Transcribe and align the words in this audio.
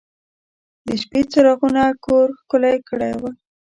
د 0.87 0.87
شپې 1.01 1.21
څراغونو 1.31 1.85
کور 2.05 2.27
ښکلی 2.39 2.75
کړی 2.89 3.13
و. 3.19 3.21